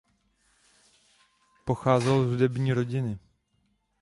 [1.65, 3.19] Pocházel z hudební rodiny.